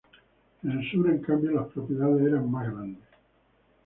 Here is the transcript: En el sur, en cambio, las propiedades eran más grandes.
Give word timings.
En 0.67 0.71
el 0.77 0.81
sur, 0.91 1.07
en 1.09 1.19
cambio, 1.19 1.51
las 1.51 1.67
propiedades 1.67 2.25
eran 2.25 2.49
más 2.49 2.65
grandes. 2.73 3.03